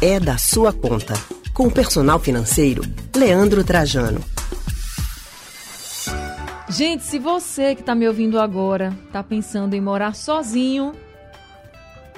[0.00, 1.14] é da sua conta.
[1.52, 2.82] Com o personal financeiro,
[3.14, 4.20] Leandro Trajano.
[6.68, 10.92] Gente, se você que está me ouvindo agora está pensando em morar sozinho,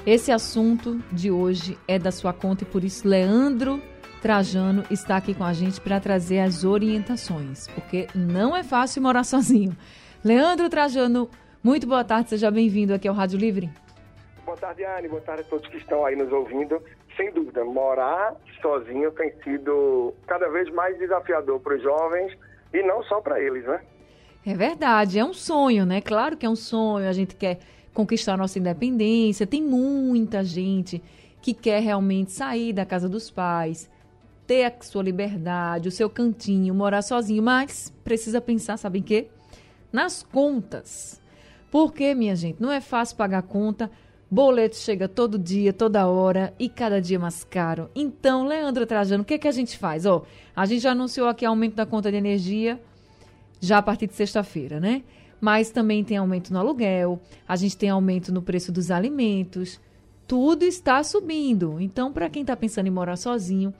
[0.05, 3.81] esse assunto de hoje é da sua conta e por isso Leandro
[4.21, 9.23] Trajano está aqui com a gente para trazer as orientações, porque não é fácil morar
[9.25, 9.77] sozinho.
[10.23, 11.29] Leandro Trajano,
[11.63, 13.69] muito boa tarde, seja bem-vindo aqui ao Rádio Livre.
[14.59, 16.81] Boa tarde, Anne, boa tarde a todos que estão aí nos ouvindo.
[17.15, 22.35] Sem dúvida, morar sozinho tem sido cada vez mais desafiador para os jovens
[22.73, 23.79] e não só para eles, né?
[24.43, 26.01] É verdade, é um sonho, né?
[26.01, 27.59] Claro que é um sonho, a gente quer
[27.93, 31.03] conquistar nossa independência, tem muita gente
[31.39, 33.87] que quer realmente sair da casa dos pais,
[34.47, 39.27] ter a sua liberdade, o seu cantinho, morar sozinho, mas precisa pensar, sabem quê?
[39.93, 41.21] Nas contas.
[41.69, 43.91] Porque, minha gente, não é fácil pagar conta,
[44.29, 47.89] boleto chega todo dia, toda hora e cada dia mais caro.
[47.95, 50.05] Então, Leandro Trajano, o que, é que a gente faz?
[50.05, 50.23] Ó,
[50.55, 52.79] a gente já anunciou aqui aumento da conta de energia
[53.59, 55.03] já a partir de sexta-feira, né?
[55.39, 59.79] Mas também tem aumento no aluguel, a gente tem aumento no preço dos alimentos,
[60.27, 61.79] tudo está subindo.
[61.79, 63.73] Então, para quem está pensando em morar sozinho,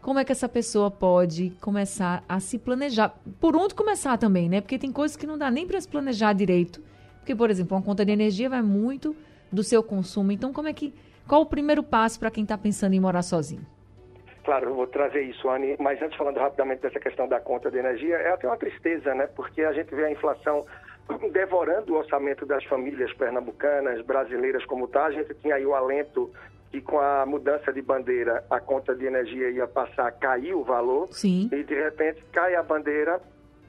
[0.00, 3.14] como é que essa pessoa pode começar a se planejar?
[3.38, 4.60] Por onde começar também, né?
[4.60, 6.80] Porque tem coisas que não dá nem para se planejar direito.
[7.18, 9.14] Porque, por exemplo, uma conta de energia vai muito
[9.52, 10.32] do seu consumo.
[10.32, 10.94] Então, como é que
[11.26, 13.64] qual o primeiro passo para quem está pensando em morar sozinho?
[14.44, 17.78] Claro, eu vou trazer isso, Anne, mas antes falando rapidamente dessa questão da conta de
[17.78, 19.28] energia, é até uma tristeza, né?
[19.28, 20.64] Porque a gente vê a inflação
[21.32, 25.06] devorando o orçamento das famílias pernambucanas, brasileiras como está.
[25.06, 26.32] A gente tinha aí o alento
[26.72, 30.64] que com a mudança de bandeira a conta de energia ia passar a cair o
[30.64, 31.08] valor.
[31.10, 31.48] Sim.
[31.52, 33.20] E de repente cai a bandeira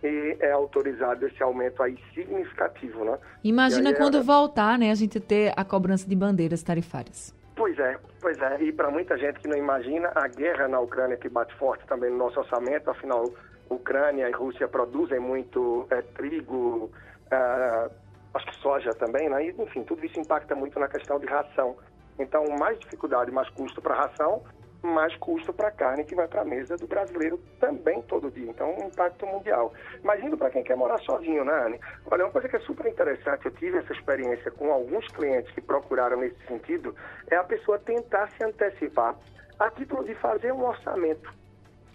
[0.04, 3.18] e é autorizado esse aumento aí significativo, né?
[3.44, 4.22] Imagina quando é...
[4.22, 7.34] voltar, né, a gente ter a cobrança de bandeiras tarifárias.
[7.56, 8.62] Pois é, pois é.
[8.64, 12.10] E para muita gente que não imagina, a guerra na Ucrânia que bate forte também
[12.10, 13.24] no nosso orçamento, afinal,
[13.70, 16.92] Ucrânia e Rússia produzem muito é, trigo,
[17.32, 17.90] é,
[18.34, 19.46] acho que soja também, né?
[19.46, 21.78] E, enfim, tudo isso impacta muito na questão de ração.
[22.20, 24.44] Então, mais dificuldade, mais custo para a ração,
[24.84, 28.50] mais custo para a carne que vai para a mesa do brasileiro também todo dia.
[28.50, 29.74] Então, um impacto mundial.
[30.04, 31.80] Mas indo para quem quer morar sozinho, né, Anne?
[32.12, 35.62] Olha, uma coisa que é super interessante, eu tive essa experiência com alguns clientes que
[35.62, 36.96] procuraram nesse sentido,
[37.32, 39.16] é a pessoa tentar se antecipar
[39.60, 41.34] a título de fazer um orçamento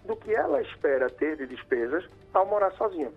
[0.04, 3.12] do que ela espera ter de despesas ao morar sozinha.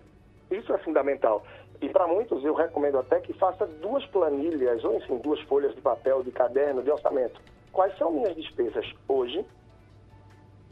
[0.50, 1.42] Isso é fundamental.
[1.80, 5.80] E para muitos eu recomendo até que faça duas planilhas, ou enfim, duas folhas de
[5.80, 7.40] papel, de caderno, de orçamento.
[7.72, 9.44] Quais são minhas despesas hoje?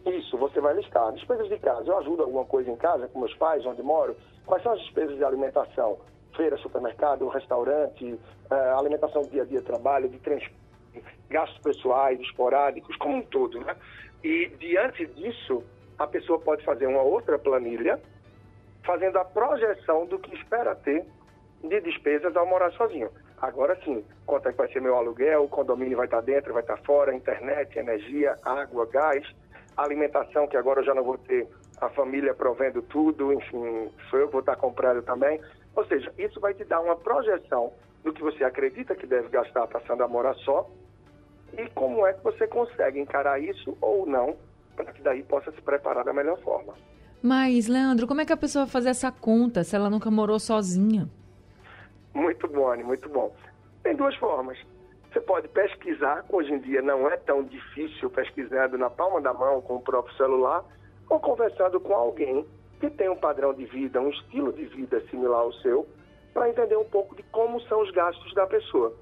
[0.06, 1.12] Isso, você vai listar.
[1.12, 1.90] Despesas de casa.
[1.90, 4.14] Eu ajudo alguma coisa em casa com meus pais, onde moro?
[4.46, 5.98] Quais são as despesas de alimentação?
[6.36, 10.54] Feira, supermercado, restaurante, uh, alimentação do dia a dia, trabalho, de transporte,
[11.28, 13.76] gastos pessoais, esporádicos, como um todo, né?
[14.22, 15.64] E diante disso,
[15.98, 18.00] a pessoa pode fazer uma outra planilha
[18.84, 21.04] fazendo a projeção do que espera ter
[21.62, 23.10] de despesas ao morar sozinho.
[23.40, 26.62] Agora sim, quanto é que vai ser meu aluguel, o condomínio vai estar dentro, vai
[26.62, 29.26] estar fora, internet, energia, água, gás,
[29.76, 31.48] alimentação, que agora eu já não vou ter
[31.80, 35.40] a família provendo tudo, enfim, sou eu que vou estar comprando também.
[35.74, 37.72] Ou seja, isso vai te dar uma projeção
[38.04, 40.68] do que você acredita que deve gastar passando a morar só
[41.56, 44.36] e como é que você consegue encarar isso ou não,
[44.76, 46.74] para que daí possa se preparar da melhor forma.
[47.22, 50.38] Mas, Leandro, como é que a pessoa vai fazer essa conta se ela nunca morou
[50.38, 51.08] sozinha?
[52.14, 53.34] Muito bom, muito bom.
[53.82, 54.58] Tem duas formas.
[55.10, 59.60] Você pode pesquisar, hoje em dia não é tão difícil pesquisando na palma da mão
[59.60, 60.64] com o próprio celular,
[61.08, 62.46] ou conversando com alguém
[62.78, 65.86] que tem um padrão de vida, um estilo de vida similar ao seu,
[66.32, 68.94] para entender um pouco de como são os gastos da pessoa.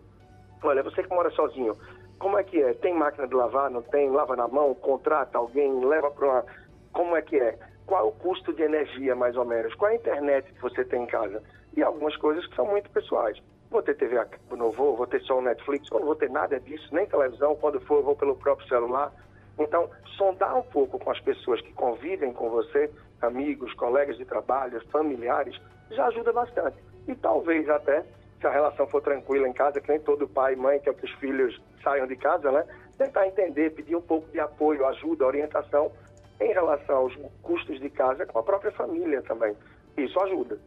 [0.63, 1.77] Olha, você que mora sozinho,
[2.19, 2.73] como é que é?
[2.75, 3.71] Tem máquina de lavar?
[3.71, 4.11] Não tem?
[4.11, 4.75] Lava na mão?
[4.75, 5.85] Contrata alguém?
[5.85, 6.45] Leva para uma.
[6.93, 7.59] Como é que é?
[7.89, 10.85] qual é o custo de energia, mais ou menos, qual é a internet que você
[10.85, 11.43] tem em casa.
[11.79, 13.41] E algumas coisas que são muito pessoais.
[13.71, 14.17] Vou ter TV
[14.51, 17.79] não vou, vou ter só o Netflix, não vou ter nada disso, nem televisão, quando
[17.83, 19.13] for, vou pelo próprio celular.
[19.57, 22.91] Então, sondar um pouco com as pessoas que convivem com você,
[23.23, 25.57] amigos, colegas de trabalho, familiares,
[25.93, 26.77] já ajuda bastante.
[27.07, 28.05] E talvez até,
[28.41, 31.05] se a relação for tranquila em casa, que nem todo pai e mãe quer que
[31.05, 32.65] os filhos saiam de casa, né?
[32.97, 35.93] Tentar entender, pedir um pouco de apoio, ajuda, orientação
[36.41, 39.55] em relação aos custos de casa com a própria família também.
[39.97, 40.59] Isso ajuda.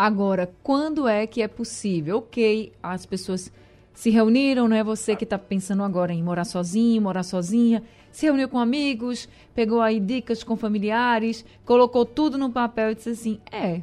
[0.00, 2.18] Agora, quando é que é possível?
[2.18, 3.50] Ok, as pessoas
[3.92, 8.48] se reuniram, é Você que está pensando agora em morar sozinho, morar sozinha, se reuniu
[8.48, 13.82] com amigos, pegou aí dicas com familiares, colocou tudo no papel e disse assim: é,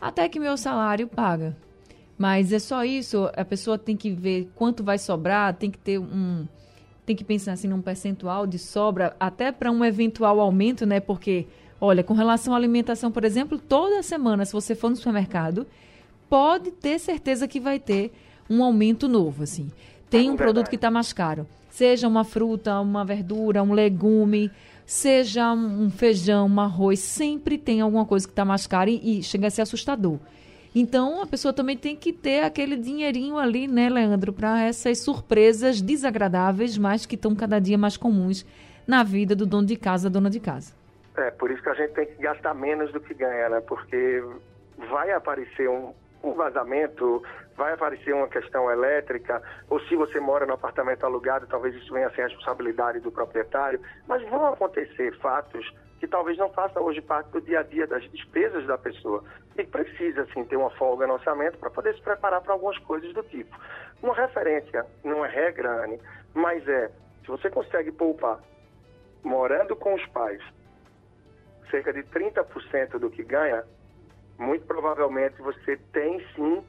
[0.00, 1.56] até que meu salário paga.
[2.16, 5.98] Mas é só isso, a pessoa tem que ver quanto vai sobrar, tem que ter
[5.98, 6.46] um
[7.10, 11.00] tem que pensar assim num percentual de sobra, até para um eventual aumento, né?
[11.00, 11.46] Porque,
[11.80, 15.66] olha, com relação à alimentação, por exemplo, toda semana, se você for no supermercado,
[16.28, 18.12] pode ter certeza que vai ter
[18.48, 19.72] um aumento novo, assim.
[20.08, 21.48] Tem um produto que está mais caro.
[21.68, 24.48] Seja uma fruta, uma verdura, um legume,
[24.86, 29.22] seja um feijão, um arroz, sempre tem alguma coisa que está mais cara e, e,
[29.24, 30.18] chega a ser assustador.
[30.74, 35.82] Então, a pessoa também tem que ter aquele dinheirinho ali, né, Leandro, para essas surpresas
[35.82, 38.46] desagradáveis, mas que estão cada dia mais comuns
[38.86, 40.72] na vida do dono de casa, dona de casa.
[41.16, 43.60] É, por isso que a gente tem que gastar menos do que ganha, né?
[43.60, 44.22] Porque
[44.88, 47.22] vai aparecer um, um vazamento,
[47.56, 52.06] vai aparecer uma questão elétrica, ou se você mora no apartamento alugado, talvez isso venha
[52.06, 55.68] a ser responsabilidade do proprietário, mas vão acontecer fatos
[56.00, 59.22] que talvez não façam hoje parte do dia a dia das despesas da pessoa
[59.56, 63.12] e precisa sim ter uma folga no orçamento para poder se preparar para algumas coisas
[63.12, 63.54] do tipo.
[64.02, 66.00] Uma referência, não é regra, Anne,
[66.32, 68.40] mas é, se você consegue poupar
[69.22, 70.42] morando com os pais
[71.70, 73.62] cerca de 30% do que ganha,
[74.38, 76.64] muito provavelmente você tem sim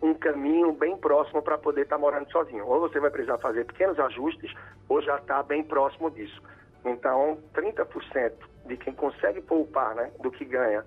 [0.00, 2.66] um caminho bem próximo para poder estar tá morando sozinho.
[2.66, 4.52] Ou você vai precisar fazer pequenos ajustes,
[4.88, 6.40] ou já está bem próximo disso.
[6.84, 8.32] Então, 30%
[8.66, 10.84] de quem consegue poupar né, do que ganha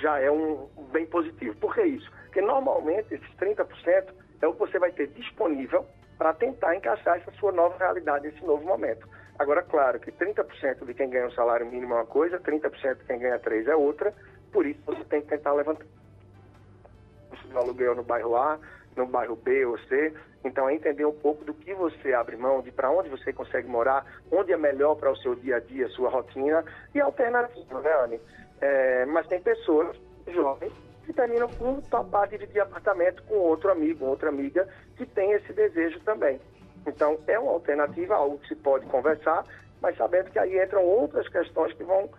[0.00, 1.56] já é um bem positivo.
[1.56, 2.10] Por que isso?
[2.24, 4.12] Porque normalmente esses 30%
[4.42, 5.84] é o que você vai ter disponível
[6.16, 9.08] para tentar encaixar essa sua nova realidade, esse novo momento.
[9.38, 13.04] Agora, claro que 30% de quem ganha um salário mínimo é uma coisa, 30% de
[13.04, 14.12] quem ganha 3 é outra,
[14.52, 15.86] por isso você tem que tentar levantar
[17.52, 18.58] o aluguel no bairro A,
[18.98, 20.12] no bairro B ou C.
[20.44, 23.68] Então é entender um pouco do que você abre mão, de para onde você consegue
[23.68, 26.64] morar, onde é melhor para o seu dia a dia, sua rotina
[26.94, 28.20] e alternativa, né, Anne?
[28.60, 29.96] É, mas tem pessoas
[30.26, 30.72] jovens
[31.06, 36.00] que terminam por topar dividir apartamento com outro amigo, outra amiga que tem esse desejo
[36.00, 36.38] também.
[36.86, 39.44] Então é uma alternativa, algo que se pode conversar,
[39.80, 42.10] mas sabendo que aí entram outras questões que vão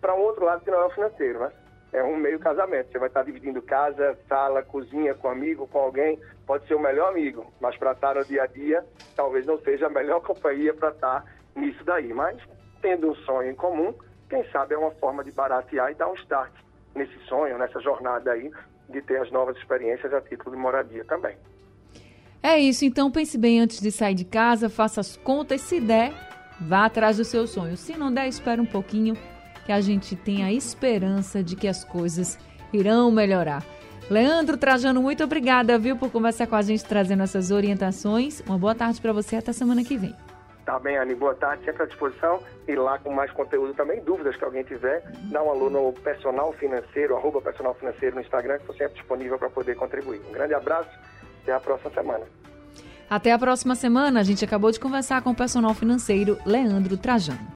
[0.00, 1.52] para um outro lado que não é o financeiro, né?
[1.92, 2.90] É um meio casamento.
[2.90, 6.18] Você vai estar dividindo casa, sala, cozinha com amigo, com alguém.
[6.46, 8.84] Pode ser o melhor amigo, mas para estar no dia a dia,
[9.14, 11.24] talvez não seja a melhor companhia para estar
[11.54, 12.12] nisso daí.
[12.14, 12.38] Mas
[12.80, 13.94] tendo um sonho em comum,
[14.28, 16.52] quem sabe é uma forma de baratear e dar um start
[16.94, 18.50] nesse sonho, nessa jornada aí,
[18.88, 21.36] de ter as novas experiências a título de moradia também.
[22.42, 26.12] É isso, então pense bem antes de sair de casa, faça as contas, se der,
[26.60, 27.76] vá atrás do seu sonho.
[27.76, 29.14] Se não der, espere um pouquinho
[29.64, 32.38] que a gente tenha a esperança de que as coisas
[32.72, 33.64] irão melhorar.
[34.10, 38.40] Leandro Trajano, muito obrigada, viu, por conversar com a gente, trazendo essas orientações.
[38.40, 40.14] Uma boa tarde para você, até semana que vem.
[40.64, 42.40] Tá bem, Anny, boa tarde, sempre à disposição.
[42.68, 46.52] E lá com mais conteúdo também, dúvidas que alguém tiver, dá um alô no Personal
[46.52, 50.20] Financeiro, arroba Personal Financeiro no Instagram, que estou sempre disponível para poder contribuir.
[50.28, 50.90] Um grande abraço,
[51.42, 52.24] até a próxima semana.
[53.10, 57.50] Até a próxima semana, a gente acabou de conversar com o personal financeiro Leandro Trajano.